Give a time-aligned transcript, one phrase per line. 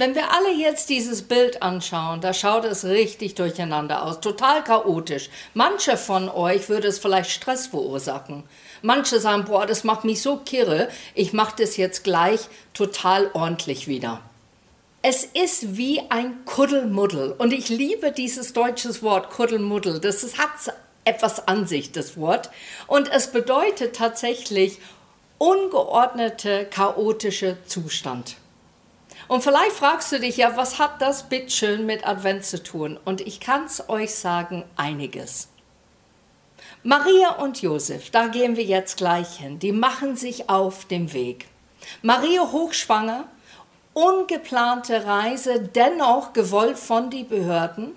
[0.00, 5.28] Wenn wir alle jetzt dieses Bild anschauen, da schaut es richtig durcheinander aus, total chaotisch.
[5.52, 8.44] Manche von euch würde es vielleicht Stress verursachen.
[8.80, 12.40] Manche sagen, boah, das macht mich so kirre, ich mache das jetzt gleich
[12.72, 14.22] total ordentlich wieder.
[15.02, 20.00] Es ist wie ein Kuddelmuddel und ich liebe dieses deutsche Wort Kuddelmuddel.
[20.00, 22.48] Das hat etwas an sich, das Wort.
[22.86, 24.78] Und es bedeutet tatsächlich
[25.36, 28.36] ungeordnete, chaotische Zustand.
[29.30, 32.98] Und vielleicht fragst du dich ja, was hat das bitteschön mit Advent zu tun?
[33.04, 35.50] Und ich kann es euch sagen, einiges.
[36.82, 41.46] Maria und Josef, da gehen wir jetzt gleich hin, die machen sich auf den Weg.
[42.02, 43.28] Maria hochschwanger,
[43.92, 47.92] ungeplante Reise, dennoch gewollt von den Behörden.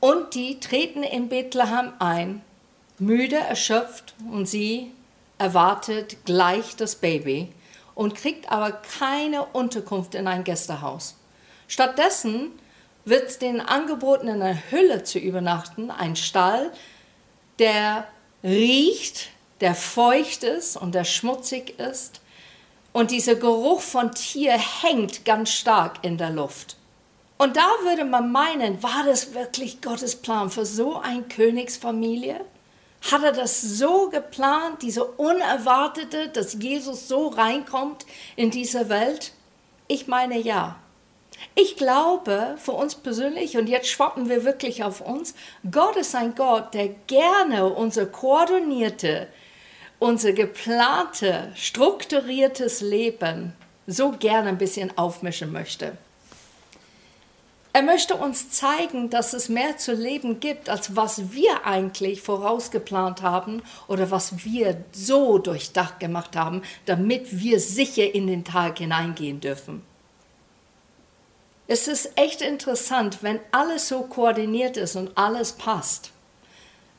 [0.00, 2.42] Und die treten in Bethlehem ein,
[2.98, 4.90] müde, erschöpft, und sie
[5.38, 7.52] erwartet gleich das Baby
[7.98, 11.16] und kriegt aber keine Unterkunft in ein Gästehaus.
[11.66, 12.52] Stattdessen
[13.04, 16.70] wird es den angeboten, in einer Hülle zu übernachten, ein Stall,
[17.58, 18.06] der
[18.44, 22.20] riecht, der feucht ist und der schmutzig ist.
[22.92, 26.76] Und dieser Geruch von Tier hängt ganz stark in der Luft.
[27.36, 32.44] Und da würde man meinen, war das wirklich Gottes Plan für so eine Königsfamilie?
[33.00, 39.32] Hat er das so geplant, diese Unerwartete, dass Jesus so reinkommt in diese Welt?
[39.86, 40.76] Ich meine ja.
[41.54, 45.34] Ich glaube für uns persönlich, und jetzt schwappen wir wirklich auf uns,
[45.70, 49.28] Gott ist ein Gott, der gerne unser koordinierte,
[50.00, 53.54] unser geplante, strukturiertes Leben
[53.86, 55.96] so gerne ein bisschen aufmischen möchte.
[57.78, 63.22] Er möchte uns zeigen, dass es mehr zu leben gibt, als was wir eigentlich vorausgeplant
[63.22, 69.38] haben oder was wir so durchdacht gemacht haben, damit wir sicher in den Tag hineingehen
[69.38, 69.84] dürfen.
[71.68, 76.10] Es ist echt interessant, wenn alles so koordiniert ist und alles passt,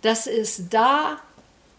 [0.01, 1.17] dass es da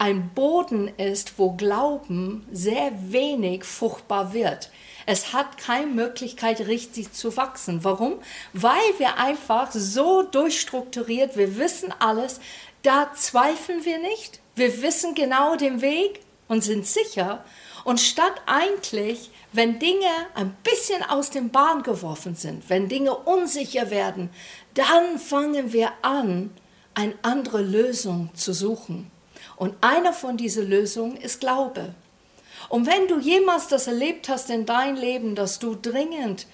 [0.01, 4.71] ein Boden ist, wo Glauben sehr wenig fruchtbar wird.
[5.05, 7.85] Es hat keine Möglichkeit, richtig zu wachsen.
[7.85, 8.15] Warum?
[8.55, 12.41] Weil wir einfach so durchstrukturiert, wir wissen alles,
[12.83, 14.41] da zweifeln wir nicht.
[14.55, 17.45] Wir wissen genau den Weg und sind sicher.
[17.85, 23.91] Und statt eigentlich, wenn Dinge ein bisschen aus dem Bahn geworfen sind, wenn Dinge unsicher
[23.91, 24.31] werden,
[24.73, 26.51] dann fangen wir an,
[26.95, 29.11] eine andere Lösung zu suchen.
[29.61, 31.95] Und eine von diesen Lösungen ist Glaube.
[32.71, 36.47] Und wenn du jemals das erlebt hast in dein Leben, dass du dringend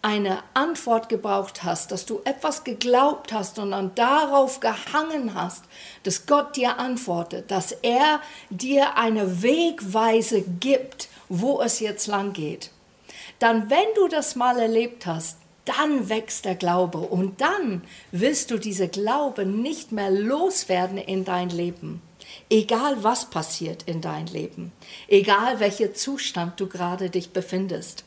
[0.00, 5.64] eine Antwort gebraucht hast, dass du etwas geglaubt hast und dann darauf gehangen hast,
[6.04, 12.70] dass Gott dir antwortet, dass er dir eine Wegweise gibt, wo es jetzt lang geht,
[13.40, 18.56] dann wenn du das mal erlebt hast, dann wächst der Glaube und dann willst du
[18.56, 22.00] diese Glaube nicht mehr loswerden in dein Leben.
[22.52, 24.72] Egal was passiert in dein Leben,
[25.08, 28.04] egal welcher Zustand du gerade dich befindest.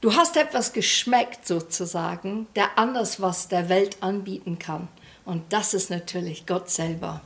[0.00, 4.88] Du hast etwas geschmeckt sozusagen, der anders was der Welt anbieten kann.
[5.24, 7.20] Und das ist natürlich Gott selber.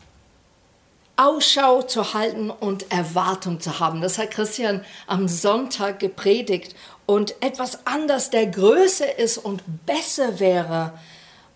[1.17, 4.03] Ausschau zu halten und Erwartung zu haben.
[4.03, 6.77] Das hat Christian am Sonntag gepredigt.
[7.07, 10.93] Und etwas anders, der größer ist und besser wäre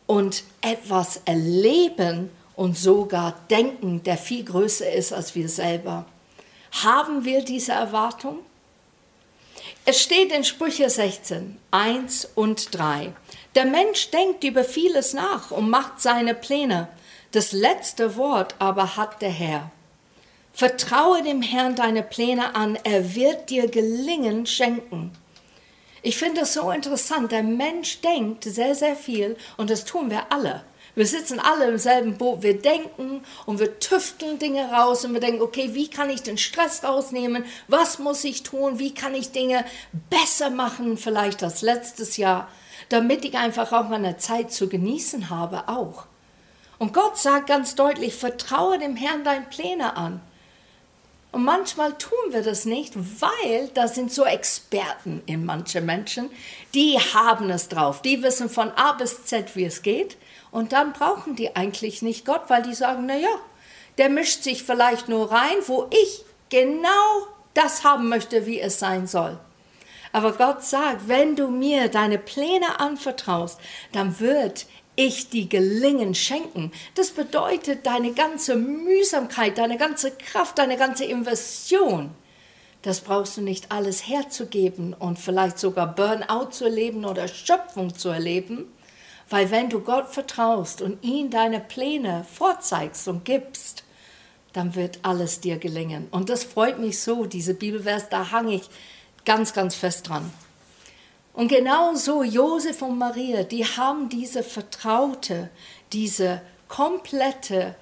[0.07, 6.07] und etwas erleben und sogar denken, der viel größer ist als wir selber.
[6.83, 8.39] Haben wir diese Erwartung?
[9.85, 13.13] Es steht in Sprüche 16, 1 und 3.
[13.55, 16.89] Der Mensch denkt über vieles nach und macht seine Pläne.
[17.33, 19.71] Das letzte Wort aber hat der Herr.
[20.53, 25.13] Vertraue dem Herrn deine Pläne an, er wird dir Gelingen schenken.
[26.03, 30.31] Ich finde es so interessant, der Mensch denkt sehr, sehr viel und das tun wir
[30.31, 30.63] alle.
[30.95, 32.43] Wir sitzen alle im selben Boot.
[32.43, 36.39] Wir denken und wir tüfteln Dinge raus und wir denken, okay, wie kann ich den
[36.39, 37.45] Stress rausnehmen?
[37.67, 38.79] Was muss ich tun?
[38.79, 39.65] Wie kann ich Dinge
[40.09, 42.49] besser machen, vielleicht als letztes Jahr,
[42.89, 46.07] damit ich einfach auch meine Zeit zu genießen habe, auch.
[46.79, 50.21] Und Gott sagt ganz deutlich, vertraue dem Herrn deine Pläne an.
[51.35, 56.31] Und manchmal tun wir das nicht, weil da sind so Experten in manche Menschen,
[56.75, 58.03] die haben es drauf.
[58.03, 60.17] Die wissen von A bis Z, wie es geht.
[60.53, 63.35] Und dann brauchen die eigentlich nicht Gott, weil die sagen, na ja,
[63.99, 69.09] der mischt sich vielleicht nur rein, wo ich genau das haben möchte, wie es sein
[69.09, 69.37] soll.
[70.13, 73.59] Aber Gott sagt, wenn du mir deine Pläne anvertraust,
[73.91, 74.67] dann wird
[74.97, 76.73] ich die Gelingen schenken.
[76.95, 82.11] Das bedeutet deine ganze Mühsamkeit, deine ganze Kraft, deine ganze Investition
[82.85, 88.11] das brauchst du nicht alles herzugeben und vielleicht sogar Burnout zu erleben oder Schöpfung zu
[88.11, 88.67] erleben,
[89.31, 93.85] weil wenn du Gott vertraust und ihm deine Pläne vorzeigst und gibst,
[94.53, 96.09] dann wird alles dir gelingen.
[96.11, 98.69] Und das freut mich so, diese Bibelvers, da hange ich
[99.25, 100.31] ganz, ganz fest dran.
[101.35, 105.51] Und genauso Josef und Maria, die haben diese vertraute,
[105.93, 107.75] diese komplette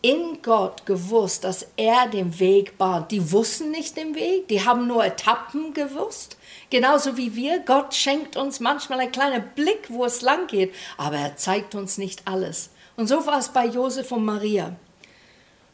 [0.00, 3.10] in Gott gewusst, dass er den Weg bahnt.
[3.10, 6.38] Die wussten nicht den Weg, die haben nur Etappen gewusst.
[6.70, 7.58] Genauso wie wir.
[7.60, 11.98] Gott schenkt uns manchmal einen kleinen Blick, wo es lang geht, aber er zeigt uns
[11.98, 12.70] nicht alles.
[12.96, 14.74] Und so war es bei Josef und Maria.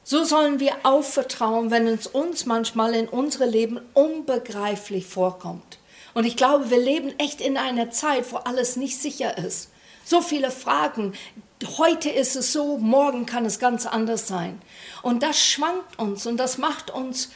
[0.03, 5.79] So sollen wir auch vertrauen, wenn es uns manchmal in unserem Leben unbegreiflich vorkommt.
[6.15, 9.71] Und ich glaube, wir leben echt in einer Zeit, wo alles nicht sicher ist.
[10.05, 11.15] So viele Fragen,
[11.79, 14.61] heute ist es so, morgen kann es ganz anders sein.
[15.03, 17.31] Und das schwankt uns und das macht uns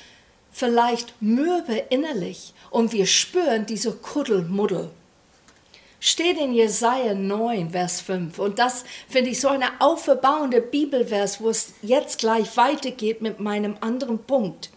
[0.50, 4.90] vielleicht mürbe innerlich und wir spüren diese Kuddelmuddel.
[6.00, 8.38] Steht in Jesaja 9, Vers 5.
[8.38, 13.76] Und das finde ich so eine auferbauende Bibelvers, wo es jetzt gleich weitergeht mit meinem
[13.80, 14.70] anderen Punkt.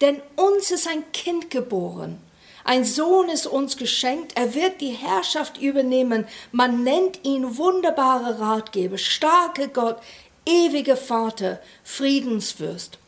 [0.00, 2.22] Denn uns ist ein Kind geboren
[2.68, 6.26] ein Sohn ist uns geschenkt, er wird die Herrschaft übernehmen.
[6.52, 9.96] Man nennt ihn wunderbare Ratgeber, starke Gott,
[10.44, 12.98] ewiger Vater, Friedensfürst.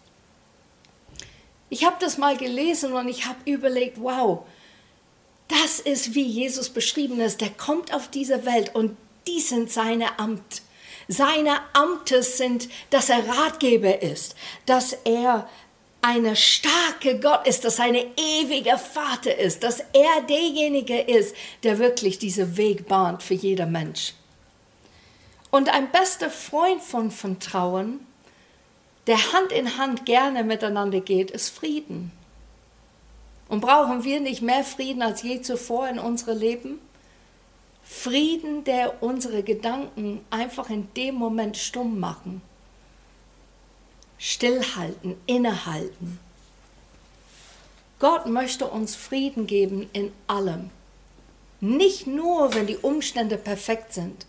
[1.68, 4.46] Ich habe das mal gelesen und ich habe überlegt, wow,
[5.48, 7.42] das ist wie Jesus beschrieben ist.
[7.42, 8.96] Der kommt auf diese Welt und
[9.28, 10.62] die sind seine Amt.
[11.06, 15.46] Seine Amtes sind, dass er Ratgeber ist, dass er
[16.02, 21.78] eine starke Gott ist, dass er ein ewiger Vater ist, dass er derjenige ist, der
[21.78, 24.14] wirklich diesen Weg bahnt für jeder Mensch.
[25.50, 28.06] Und ein bester Freund von Vertrauen,
[29.06, 32.12] der Hand in Hand gerne miteinander geht, ist Frieden.
[33.48, 36.78] Und brauchen wir nicht mehr Frieden als je zuvor in unserem Leben?
[37.82, 42.42] Frieden, der unsere Gedanken einfach in dem Moment stumm machen
[44.20, 46.20] stillhalten, innehalten.
[47.98, 50.70] Gott möchte uns Frieden geben in allem.
[51.60, 54.26] Nicht nur, wenn die Umstände perfekt sind.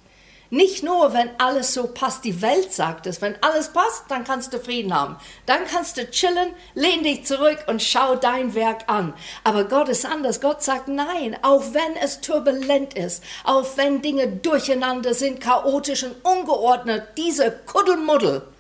[0.50, 2.26] Nicht nur, wenn alles so passt.
[2.26, 3.22] Die Welt sagt es.
[3.22, 5.16] Wenn alles passt, dann kannst du Frieden haben.
[5.46, 9.14] Dann kannst du chillen, lehn dich zurück und schau dein Werk an.
[9.46, 10.42] Aber Gott ist anders.
[10.42, 16.16] Gott sagt nein, auch wenn es turbulent ist, auch wenn Dinge durcheinander sind, chaotisch und
[16.26, 18.51] ungeordnet, diese Kuddelmuddel,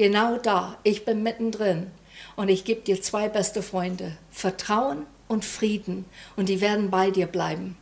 [0.00, 1.90] Genau da, ich bin mittendrin.
[2.34, 6.06] Und ich gebe dir zwei beste Freunde, Vertrauen und Frieden.
[6.36, 7.76] Und die werden bei dir bleiben.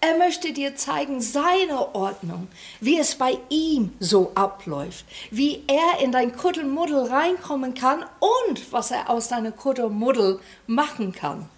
[0.00, 2.48] Er möchte dir zeigen seine Ordnung,
[2.80, 8.02] wie es bei ihm so abläuft, wie er in dein Kuddelmuddel reinkommen kann
[8.46, 11.50] und was er aus deinem Kuddelmuddel machen kann.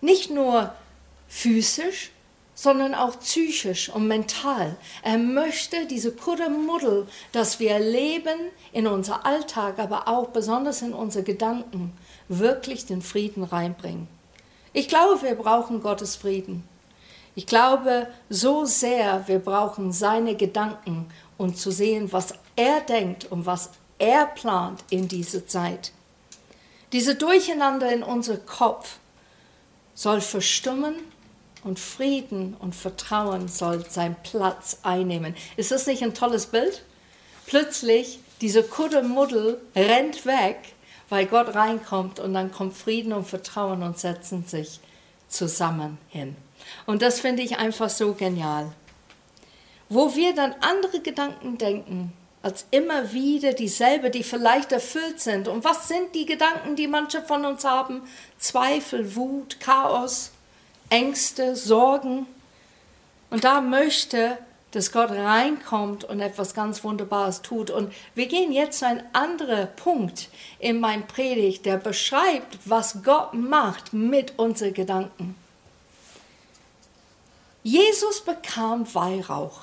[0.00, 0.72] Nicht nur
[1.26, 2.12] physisch,
[2.56, 4.76] sondern auch psychisch und mental.
[5.02, 8.38] Er möchte diese Kuddelmuddel, das wir erleben
[8.72, 11.92] in unser Alltag, aber auch besonders in unsere Gedanken,
[12.28, 14.08] wirklich den Frieden reinbringen.
[14.72, 16.66] Ich glaube, wir brauchen Gottes Frieden.
[17.34, 23.44] Ich glaube so sehr, wir brauchen seine Gedanken und zu sehen, was er denkt und
[23.44, 25.92] was er plant in dieser Zeit.
[26.92, 28.96] Diese Durcheinander in unserem Kopf
[29.94, 30.94] soll verstummen
[31.66, 35.34] und Frieden und Vertrauen soll seinen Platz einnehmen.
[35.56, 36.84] Ist das nicht ein tolles Bild?
[37.46, 40.74] Plötzlich, diese Kuddelmuddel rennt weg,
[41.08, 44.80] weil Gott reinkommt und dann kommt Frieden und Vertrauen und setzen sich
[45.28, 46.36] zusammen hin.
[46.86, 48.72] Und das finde ich einfach so genial.
[49.88, 55.48] Wo wir dann andere Gedanken denken, als immer wieder dieselbe, die vielleicht erfüllt sind.
[55.48, 58.02] Und was sind die Gedanken, die manche von uns haben?
[58.38, 60.30] Zweifel, Wut, Chaos,
[60.90, 62.26] Ängste, Sorgen.
[63.30, 64.38] Und da möchte,
[64.70, 67.70] dass Gott reinkommt und etwas ganz Wunderbares tut.
[67.70, 70.28] Und wir gehen jetzt zu einem anderen Punkt
[70.58, 75.34] in meinem Predigt, der beschreibt, was Gott macht mit unseren Gedanken.
[77.62, 79.62] Jesus bekam Weihrauch.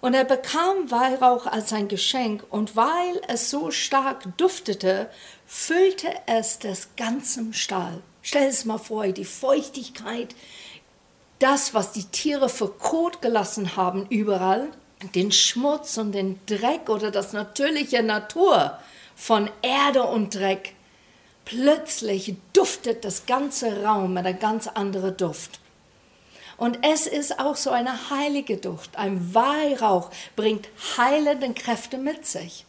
[0.00, 5.10] Und er bekam Weihrauch als ein Geschenk und weil es so stark duftete,
[5.46, 8.02] füllte es das ganze Stall.
[8.22, 10.34] Stell es mal vor, die Feuchtigkeit,
[11.38, 14.68] das, was die Tiere für Kot gelassen haben überall,
[15.14, 18.78] den Schmutz und den Dreck oder das natürliche Natur
[19.16, 20.74] von Erde und Dreck.
[21.46, 25.60] Plötzlich duftet das ganze Raum mit einem ganz anderen Duft.
[26.58, 28.96] Und es ist auch so eine heilige Duft.
[28.96, 32.66] Ein Weihrauch bringt heilende Kräfte mit sich.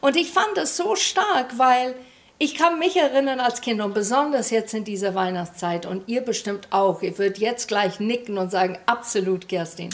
[0.00, 1.96] Und ich fand das so stark, weil
[2.40, 6.68] ich kann mich erinnern als Kind und besonders jetzt in dieser Weihnachtszeit und ihr bestimmt
[6.70, 9.90] auch, ihr würdet jetzt gleich nicken und sagen, absolut, Kerstin.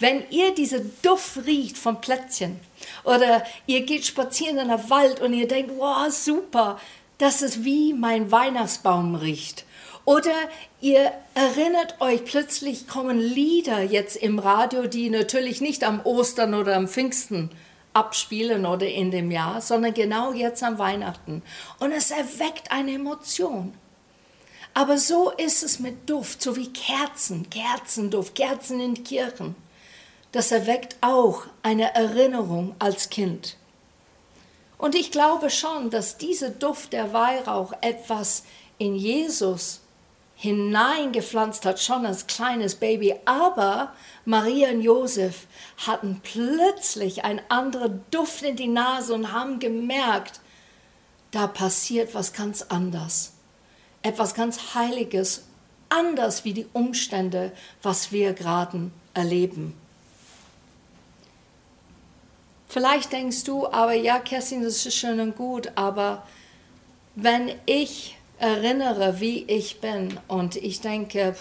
[0.00, 2.58] Wenn ihr diese Duft riecht vom Plätzchen
[3.04, 6.80] oder ihr geht spazieren in der Wald und ihr denkt, wow, super,
[7.18, 9.64] das ist wie mein Weihnachtsbaum riecht.
[10.04, 10.34] Oder
[10.80, 16.74] ihr erinnert euch, plötzlich kommen Lieder jetzt im Radio, die natürlich nicht am Ostern oder
[16.74, 17.50] am Pfingsten
[17.94, 21.42] abspielen oder in dem Jahr, sondern genau jetzt am Weihnachten.
[21.78, 23.72] Und es erweckt eine Emotion.
[24.74, 29.54] Aber so ist es mit Duft, so wie Kerzen, Kerzenduft, Kerzen in Kirchen.
[30.32, 33.56] Das erweckt auch eine Erinnerung als Kind.
[34.76, 38.42] Und ich glaube schon, dass dieser Duft der Weihrauch etwas
[38.76, 39.83] in Jesus
[40.36, 43.14] hineingepflanzt hat, schon als kleines Baby.
[43.24, 43.92] Aber
[44.24, 45.46] Maria und Josef
[45.86, 50.40] hatten plötzlich einen anderen Duft in die Nase und haben gemerkt,
[51.30, 53.32] da passiert was ganz anders.
[54.02, 55.44] Etwas ganz Heiliges,
[55.88, 59.74] anders wie die Umstände, was wir gerade erleben.
[62.68, 66.26] Vielleicht denkst du, aber ja, Kerstin, das ist schön und gut, aber
[67.14, 71.36] wenn ich erinnere, wie ich bin und ich denke,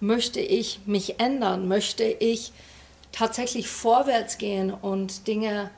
[0.00, 2.52] möchte ich mich ändern, möchte ich
[3.12, 5.70] tatsächlich vorwärts gehen und Dinge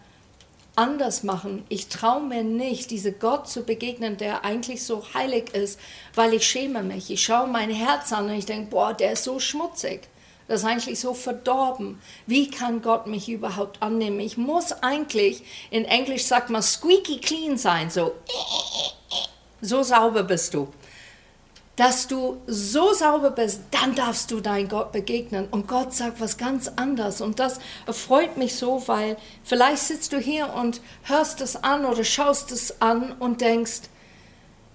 [0.76, 1.64] anders machen.
[1.68, 5.78] Ich traue mir nicht, diese Gott zu begegnen, der eigentlich so heilig ist,
[6.14, 7.10] weil ich schäme mich.
[7.10, 10.08] Ich schaue mein Herz an und ich denke, boah, der ist so schmutzig.
[10.46, 12.00] Das ist eigentlich so verdorben.
[12.26, 14.20] Wie kann Gott mich überhaupt annehmen?
[14.20, 18.12] Ich muss eigentlich, in Englisch sagt man squeaky clean sein, so
[19.64, 20.68] so sauber bist du.
[21.76, 25.48] Dass du so sauber bist, dann darfst du dein Gott begegnen.
[25.50, 27.20] Und Gott sagt was ganz anderes.
[27.20, 32.04] Und das freut mich so, weil vielleicht sitzt du hier und hörst es an oder
[32.04, 33.82] schaust es an und denkst,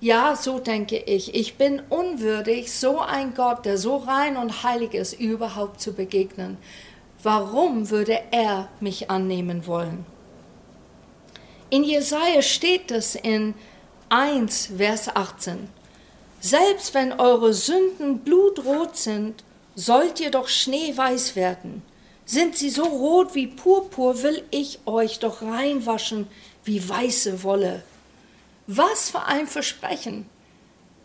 [0.02, 1.36] ja, so denke ich.
[1.36, 6.58] Ich bin unwürdig, so ein Gott, der so rein und heilig ist, überhaupt zu begegnen.
[7.22, 10.06] Warum würde er mich annehmen wollen?
[11.70, 13.54] In Jesaja steht es in
[14.12, 15.70] 1, Vers 18.
[16.42, 19.44] Selbst wenn eure Sünden blutrot sind,
[19.76, 21.84] sollt ihr doch schneeweiß werden.
[22.26, 26.28] Sind sie so rot wie Purpur, will ich euch doch reinwaschen
[26.64, 27.84] wie weiße Wolle.
[28.66, 30.28] Was für ein Versprechen!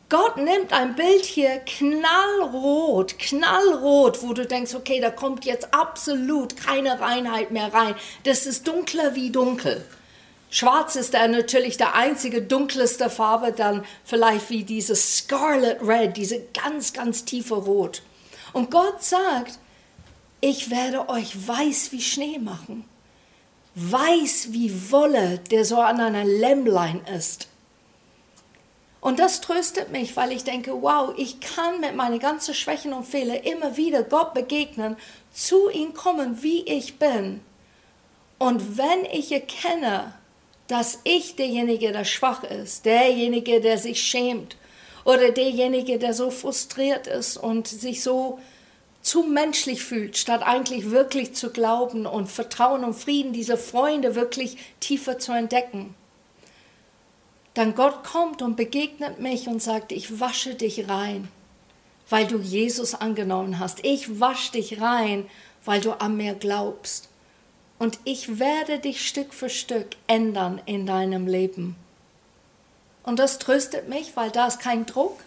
[0.08, 6.56] Gott nimmt ein Bild hier knallrot, knallrot, wo du denkst, okay, da kommt jetzt absolut
[6.56, 7.96] keine Reinheit mehr rein.
[8.22, 9.84] Das ist dunkler wie dunkel.
[10.54, 16.42] Schwarz ist dann natürlich der einzige dunkelste Farbe, dann vielleicht wie dieses Scarlet Red, diese
[16.54, 18.02] ganz, ganz tiefe Rot.
[18.52, 19.58] Und Gott sagt,
[20.40, 22.84] ich werde euch weiß wie Schnee machen.
[23.74, 27.48] Weiß wie Wolle, der so an einer Lämmlein ist.
[29.00, 33.08] Und das tröstet mich, weil ich denke, wow, ich kann mit meinen ganzen Schwächen und
[33.08, 34.96] Fehlern immer wieder Gott begegnen,
[35.32, 37.40] zu ihm kommen, wie ich bin.
[38.38, 40.14] Und wenn ich erkenne,
[40.68, 44.56] dass ich derjenige, der schwach ist, derjenige, der sich schämt
[45.04, 48.38] oder derjenige, der so frustriert ist und sich so
[49.02, 54.56] zu menschlich fühlt, statt eigentlich wirklich zu glauben und Vertrauen und Frieden, diese Freunde wirklich
[54.80, 55.94] tiefer zu entdecken.
[57.52, 61.28] Dann Gott kommt und begegnet mich und sagt, ich wasche dich rein,
[62.08, 63.84] weil du Jesus angenommen hast.
[63.84, 65.26] Ich wasche dich rein,
[65.66, 67.10] weil du an mir glaubst
[67.78, 71.76] und ich werde dich Stück für Stück ändern in deinem Leben.
[73.02, 75.20] Und das tröstet mich, weil da ist kein Druck,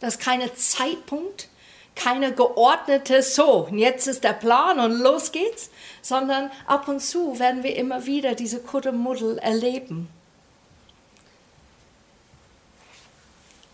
[0.00, 1.48] da ist kein Zeitpunkt,
[1.94, 5.70] keine geordnete, so, jetzt ist der Plan und los geht's,
[6.02, 10.08] sondern ab und zu werden wir immer wieder diese Kuddelmuddel erleben.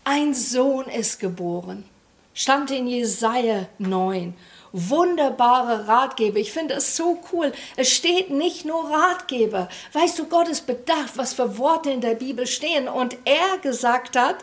[0.03, 1.83] Ein Sohn ist geboren,
[2.33, 4.33] stand in Jesaja 9
[4.73, 6.39] wunderbare Ratgeber.
[6.39, 7.51] Ich finde es so cool.
[7.75, 9.69] Es steht nicht nur Ratgeber.
[9.93, 12.87] Weißt du, Gott ist bedacht, was für Worte in der Bibel stehen.
[12.87, 14.37] Und er gesagt hat,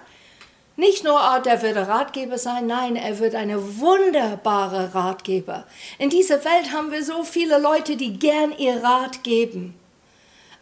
[0.76, 5.64] nicht nur, oh, der wird Ratgeber sein, nein, er wird eine wunderbare Ratgeber.
[5.98, 9.74] In dieser Welt haben wir so viele Leute, die gern ihr Rat geben.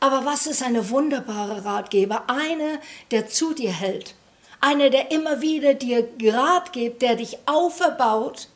[0.01, 2.25] Aber was ist eine wunderbare Ratgeber?
[2.29, 2.81] Eine,
[3.11, 4.15] der zu dir hält.
[4.61, 8.49] Einer, der immer wieder dir Rat gibt, der dich auferbaut,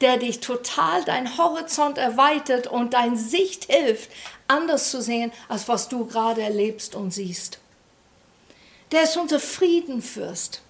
[0.00, 4.10] der dich total dein Horizont erweitert und dein Sicht hilft,
[4.48, 7.58] anders zu sehen, als was du gerade erlebst und siehst.
[8.92, 10.62] Der ist unser Friedenfürst.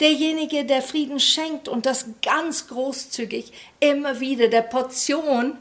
[0.00, 4.48] Derjenige, der Frieden schenkt und das ganz großzügig immer wieder.
[4.48, 5.56] Der Portion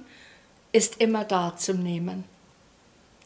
[0.71, 2.25] ist immer da zum Nehmen.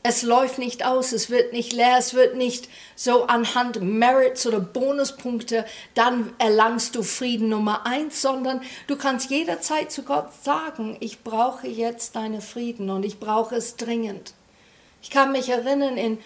[0.01, 4.61] Es läuft nicht aus, es wird nicht leer, es wird nicht so anhand Merits oder
[4.61, 11.21] Bonuspunkte, dann erlangst du Frieden Nummer eins, sondern du kannst jederzeit zu Gott sagen, ich
[11.21, 14.33] brauche jetzt deine Frieden und ich brauche es dringend.
[15.01, 16.17] Ich kann mich erinnern in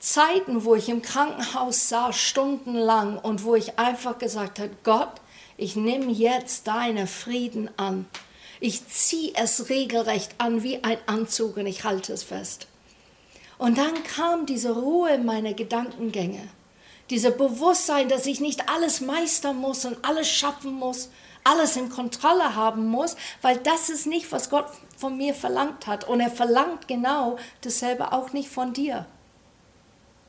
[0.00, 5.12] Zeiten, wo ich im Krankenhaus saß, stundenlang und wo ich einfach gesagt habe, Gott,
[5.56, 8.06] ich nehme jetzt deine Frieden an.
[8.58, 12.66] Ich ziehe es regelrecht an wie ein Anzug und ich halte es fest.
[13.60, 16.48] Und dann kam diese Ruhe in meine Gedankengänge,
[17.10, 21.10] dieses Bewusstsein, dass ich nicht alles meistern muss und alles schaffen muss,
[21.44, 24.64] alles in Kontrolle haben muss, weil das ist nicht, was Gott
[24.96, 26.08] von mir verlangt hat.
[26.08, 29.04] Und er verlangt genau dasselbe auch nicht von dir,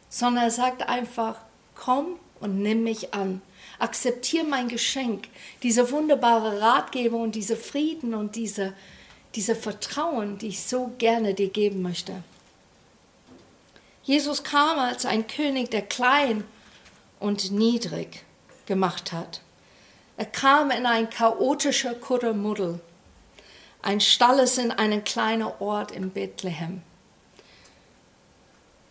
[0.10, 1.38] sondern er sagt einfach,
[1.74, 3.42] komm und nimm mich an.
[3.80, 5.30] Akzeptiere mein Geschenk,
[5.64, 8.74] diese wunderbare Ratgeber und diese Frieden und diese,
[9.36, 12.24] diese Vertrauen, die ich so gerne dir geben möchte.
[14.03, 16.43] Jesus kam als ein König, der klein
[17.20, 18.24] und niedrig
[18.65, 19.41] gemacht hat.
[20.17, 22.79] Er kam in ein chaotischer Kuddelmuddel.
[23.81, 26.81] Ein Stall ist in einen kleinen Ort in Bethlehem.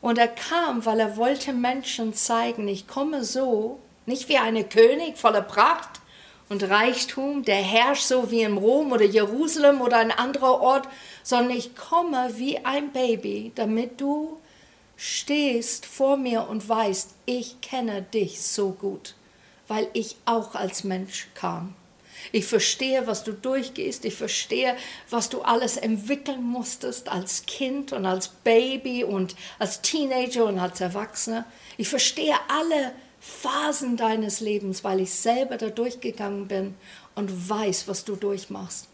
[0.00, 5.18] Und er kam, weil er wollte Menschen zeigen, ich komme so, nicht wie ein König
[5.18, 6.00] voller Pracht
[6.48, 10.88] und Reichtum, der herrscht so wie in Rom oder Jerusalem oder ein anderer Ort,
[11.22, 14.39] sondern ich komme wie ein Baby, damit du
[15.02, 19.14] stehst vor mir und weißt, ich kenne dich so gut,
[19.66, 21.74] weil ich auch als Mensch kam.
[22.32, 24.04] Ich verstehe, was du durchgehst.
[24.04, 24.76] Ich verstehe,
[25.08, 30.82] was du alles entwickeln musstest als Kind und als Baby und als Teenager und als
[30.82, 31.46] Erwachsener.
[31.78, 36.74] Ich verstehe alle Phasen deines Lebens, weil ich selber da durchgegangen bin
[37.14, 38.88] und weiß, was du durchmachst.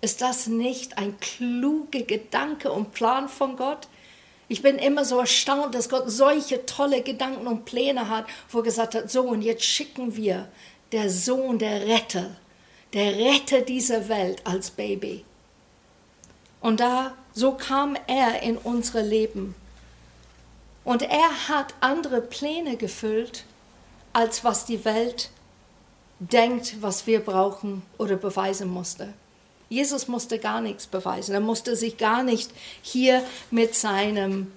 [0.00, 3.88] Ist das nicht ein kluger Gedanke und Plan von Gott?
[4.48, 8.64] Ich bin immer so erstaunt, dass Gott solche tolle Gedanken und Pläne hat, wo er
[8.64, 10.48] gesagt hat, so und jetzt schicken wir
[10.92, 12.36] der Sohn, der Retter,
[12.92, 15.24] der Retter dieser Welt als Baby.
[16.60, 19.54] Und da, so kam er in unsere Leben.
[20.84, 23.44] Und er hat andere Pläne gefüllt,
[24.12, 25.30] als was die Welt
[26.18, 29.12] denkt, was wir brauchen oder beweisen musste.
[29.74, 31.34] Jesus musste gar nichts beweisen.
[31.34, 34.52] Er musste sich gar nicht hier mit seinem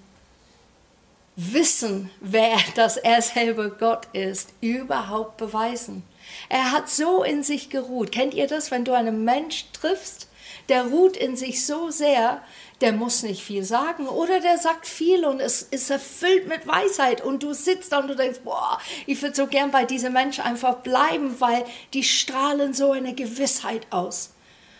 [1.35, 6.03] Wissen, wer, dass er selber Gott ist, überhaupt beweisen.
[6.49, 8.11] Er hat so in sich geruht.
[8.11, 10.27] Kennt ihr das, wenn du einen Mensch triffst,
[10.69, 12.41] der ruht in sich so sehr,
[12.81, 17.21] der muss nicht viel sagen oder der sagt viel und es ist erfüllt mit Weisheit
[17.21, 20.43] und du sitzt da und du denkst, boah, ich würde so gern bei diesem Menschen
[20.43, 24.31] einfach bleiben, weil die strahlen so eine Gewissheit aus.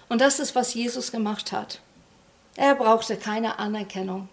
[0.09, 1.81] Und das ist, was Jesus gemacht hat.
[2.55, 4.29] Er brauchte keine Anerkennung.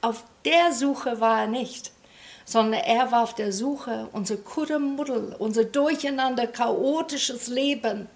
[0.00, 1.92] Auf der Suche war er nicht,
[2.44, 8.08] sondern er war auf der Suche, unser Kuddelmuddel, unser durcheinander chaotisches Leben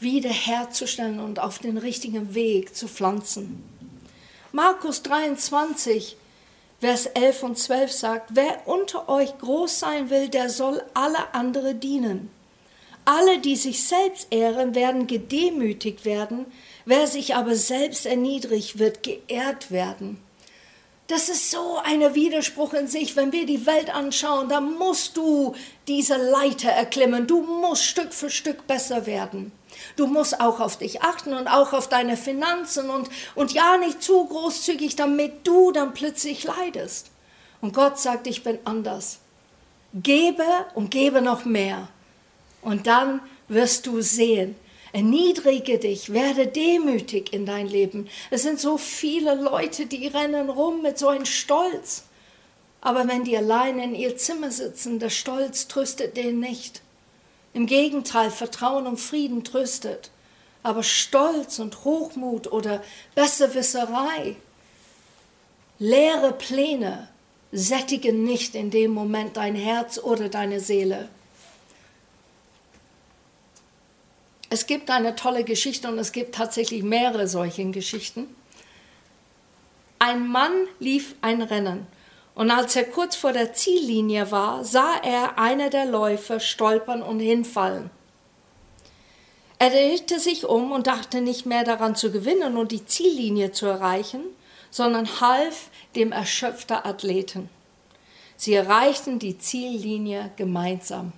[0.00, 3.64] wiederherzustellen und auf den richtigen Weg zu pflanzen.
[4.52, 6.16] Markus 23,
[6.80, 11.74] Vers 11 und 12 sagt, wer unter euch groß sein will, der soll alle andere
[11.74, 12.30] dienen.
[13.10, 16.44] Alle, die sich selbst ehren, werden gedemütigt werden,
[16.84, 20.22] wer sich aber selbst erniedrigt, wird geehrt werden.
[21.06, 23.16] Das ist so ein Widerspruch in sich.
[23.16, 25.54] Wenn wir die Welt anschauen, dann musst du
[25.86, 27.26] diese Leiter erklimmen.
[27.26, 29.52] Du musst Stück für Stück besser werden.
[29.96, 34.02] Du musst auch auf dich achten und auch auf deine Finanzen und, und ja nicht
[34.02, 37.10] zu großzügig, damit du dann plötzlich leidest.
[37.62, 39.20] Und Gott sagt, ich bin anders.
[39.94, 40.44] Gebe
[40.74, 41.88] und gebe noch mehr.
[42.62, 44.56] Und dann wirst du sehen,
[44.92, 48.08] erniedrige dich, werde demütig in dein Leben.
[48.30, 52.04] Es sind so viele Leute, die rennen rum mit so einem Stolz.
[52.80, 56.82] Aber wenn die allein in ihr Zimmer sitzen, der Stolz tröstet den nicht.
[57.52, 60.10] Im Gegenteil, Vertrauen und Frieden tröstet.
[60.62, 62.82] Aber Stolz und Hochmut oder
[63.14, 64.36] Besserwisserei,
[65.78, 67.08] leere Pläne
[67.50, 71.08] sättigen nicht in dem Moment dein Herz oder deine Seele.
[74.50, 78.34] Es gibt eine tolle Geschichte und es gibt tatsächlich mehrere solchen Geschichten.
[79.98, 81.86] Ein Mann lief ein Rennen
[82.34, 87.18] und als er kurz vor der Ziellinie war, sah er einer der Läufer stolpern und
[87.18, 87.90] hinfallen.
[89.58, 93.66] Er drehte sich um und dachte nicht mehr daran zu gewinnen und die Ziellinie zu
[93.66, 94.20] erreichen,
[94.70, 97.48] sondern half dem erschöpften Athleten.
[98.36, 101.12] Sie erreichten die Ziellinie gemeinsam.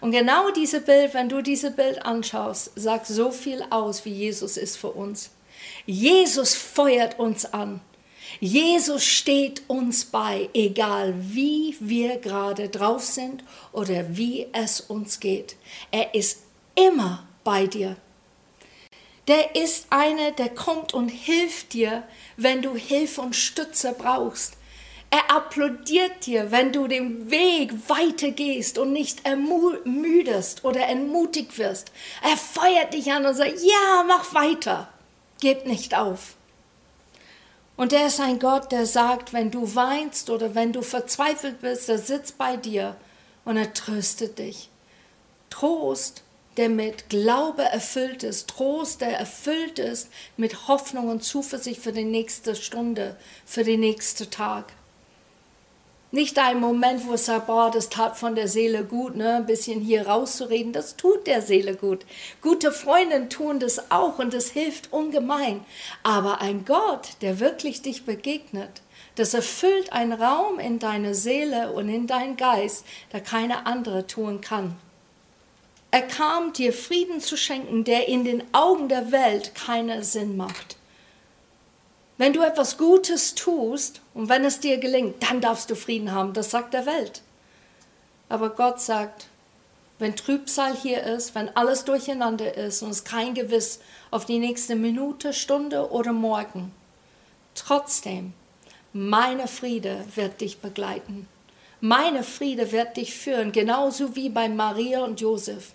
[0.00, 4.56] Und genau diese Bild, wenn du diese Bild anschaust, sagt so viel aus, wie Jesus
[4.56, 5.30] ist für uns.
[5.86, 7.80] Jesus feuert uns an.
[8.40, 15.56] Jesus steht uns bei, egal wie wir gerade drauf sind oder wie es uns geht.
[15.90, 16.42] Er ist
[16.74, 17.96] immer bei dir.
[19.26, 22.04] Der ist einer, der kommt und hilft dir,
[22.36, 24.57] wenn du Hilfe und Stütze brauchst.
[25.10, 31.92] Er applaudiert dir, wenn du den Weg weitergehst und nicht ermüdest oder entmutigt wirst.
[32.22, 34.88] Er feuert dich an und sagt, ja, mach weiter,
[35.40, 36.36] gib nicht auf.
[37.76, 41.88] Und er ist ein Gott, der sagt, wenn du weinst oder wenn du verzweifelt bist,
[41.88, 42.96] er sitzt bei dir
[43.44, 44.68] und er tröstet dich.
[45.48, 46.22] Trost,
[46.58, 52.04] der mit Glaube erfüllt ist, Trost, der erfüllt ist mit Hoffnung und Zuversicht für die
[52.04, 53.16] nächste Stunde,
[53.46, 54.72] für den nächsten Tag.
[56.10, 59.46] Nicht ein Moment, wo es sagt, boah, das tat von der Seele gut, ne, ein
[59.46, 62.06] bisschen hier rauszureden, das tut der Seele gut.
[62.40, 65.60] Gute Freundinnen tun das auch und das hilft ungemein.
[66.02, 68.80] Aber ein Gott, der wirklich dich begegnet,
[69.16, 74.40] das erfüllt einen Raum in deine Seele und in deinen Geist, der keine andere tun
[74.40, 74.76] kann.
[75.90, 80.77] Er kam, dir Frieden zu schenken, der in den Augen der Welt keinen Sinn macht.
[82.18, 86.32] Wenn du etwas Gutes tust und wenn es dir gelingt, dann darfst du Frieden haben.
[86.32, 87.22] Das sagt der Welt.
[88.28, 89.28] Aber Gott sagt,
[90.00, 94.74] wenn Trübsal hier ist, wenn alles durcheinander ist und es kein Gewiss auf die nächste
[94.74, 96.72] Minute, Stunde oder Morgen,
[97.54, 98.32] trotzdem,
[98.92, 101.28] meine Friede wird dich begleiten.
[101.80, 105.72] Meine Friede wird dich führen, genauso wie bei Maria und Josef.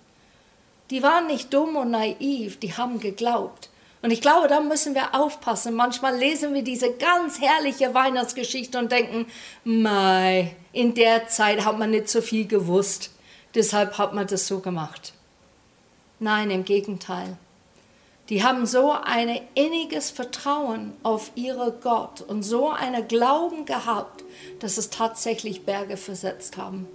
[0.89, 3.69] Die waren nicht dumm und naiv, die haben geglaubt.
[4.03, 5.75] Und ich glaube, da müssen wir aufpassen.
[5.75, 9.25] Manchmal lesen wir diese ganz herrliche Weihnachtsgeschichte und denken,
[9.63, 13.11] mei, in der Zeit hat man nicht so viel gewusst.
[13.55, 15.13] Deshalb hat man das so gemacht.
[16.19, 17.37] Nein, im Gegenteil.
[18.27, 24.25] Die haben so ein inniges Vertrauen auf ihre Gott und so einen Glauben gehabt,
[24.59, 26.87] dass es tatsächlich Berge versetzt haben.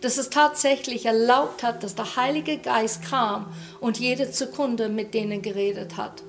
[0.00, 3.46] Dass es tatsächlich erlaubt hat, dass der Heilige Geist kam
[3.80, 6.24] und jede Sekunde mit denen geredet hat.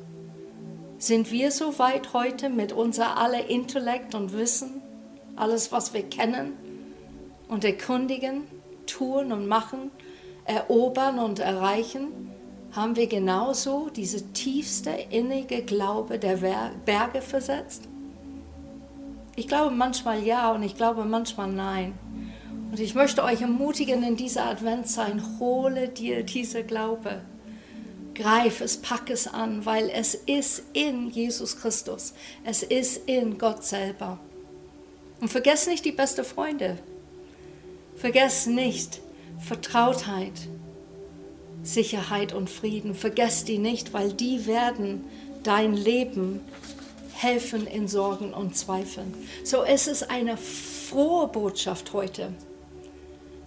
[1.02, 4.82] Sind wir so weit heute mit unser aller Intellekt und Wissen,
[5.38, 6.58] alles, was wir kennen
[7.48, 8.44] und erkundigen,
[8.86, 9.92] tun und machen,
[10.44, 12.34] erobern und erreichen,
[12.74, 16.38] haben wir genauso diese tiefste innige Glaube der
[16.84, 17.88] Berge versetzt?
[19.38, 21.94] Ich glaube manchmal ja und ich glaube manchmal nein.
[22.72, 27.22] Und ich möchte euch ermutigen in dieser Adventszeit, hole dir diese Glaube.
[28.20, 32.14] Greif es, pack es an, weil es ist in Jesus Christus.
[32.44, 34.20] Es ist in Gott selber.
[35.22, 36.78] Und vergess nicht die beste Freunde.
[37.96, 39.00] Vergess nicht
[39.40, 40.34] Vertrautheit,
[41.64, 42.94] Sicherheit und Frieden.
[42.94, 45.06] Vergess die nicht, weil die werden
[45.44, 46.42] dein Leben
[47.14, 49.14] helfen in Sorgen und Zweifeln.
[49.46, 52.34] So es ist eine frohe Botschaft heute.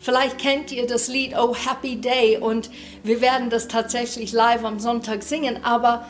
[0.02, 2.70] Vielleicht kennt ihr das Lied Oh Happy Day und
[3.04, 6.04] wir werden das tatsächlich live am Sonntag singen, aber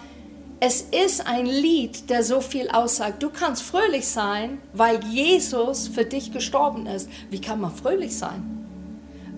[0.61, 3.23] es ist ein Lied, der so viel aussagt.
[3.23, 7.11] Du kannst fröhlich sein, weil Jesus für dich gestorben ist.
[7.29, 8.67] Wie kann man fröhlich sein?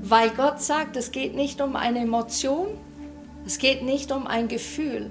[0.03, 2.69] Weil Gott sagt, es geht nicht um eine Emotion,
[3.45, 5.11] es geht nicht um ein Gefühl,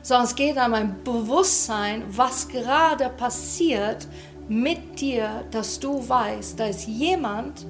[0.00, 4.08] sondern es geht um ein Bewusstsein, was gerade passiert
[4.48, 7.66] mit dir, dass du weißt, da ist jemand,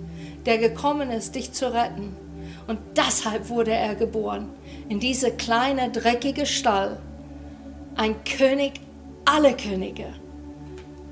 [0.48, 2.16] der gekommen ist, dich zu retten.
[2.66, 4.48] Und deshalb wurde er geboren,
[4.88, 6.98] in diese kleine, dreckige Stall.
[7.96, 8.80] Ein König
[9.26, 10.06] aller Könige,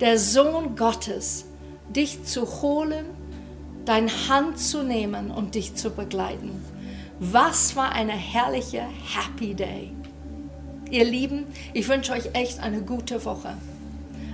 [0.00, 1.44] der Sohn Gottes,
[1.90, 3.04] dich zu holen,
[3.84, 6.64] deine Hand zu nehmen und dich zu begleiten.
[7.20, 9.92] Was war eine herrliche Happy Day.
[10.90, 11.44] Ihr Lieben,
[11.74, 13.52] ich wünsche euch echt eine gute Woche.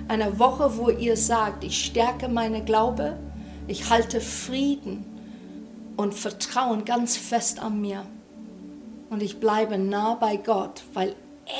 [0.06, 3.16] Eine Woche, wo ihr sagt, ich stärke meine Glaube,
[3.66, 5.04] ich halte Frieden
[5.96, 8.04] und Vertrauen ganz fest an mir.
[9.10, 11.14] Und ich bleibe nah bei Gott, weil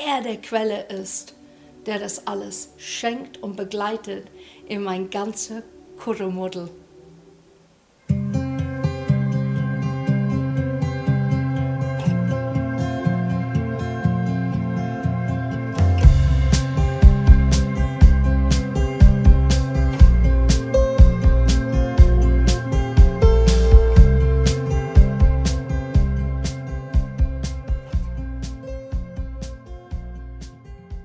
[0.07, 1.35] er der Quelle ist,
[1.87, 4.27] der das alles schenkt und begleitet
[4.67, 5.63] in mein ganzer
[5.99, 6.71] Kuddelmuddel.